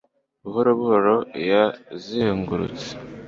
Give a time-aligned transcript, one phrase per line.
[0.43, 1.15] Buhoro buhoro
[1.51, 2.89] yazengurutse